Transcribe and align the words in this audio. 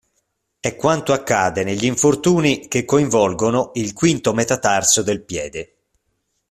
È 0.59 0.75
quanto 0.77 1.13
accade 1.13 1.63
negli 1.63 1.85
infortuni 1.85 2.67
che 2.67 2.85
coinvolgono 2.85 3.69
il 3.75 3.93
quinto 3.93 4.33
metatarso 4.33 5.03
del 5.03 5.21
piede. 5.21 5.75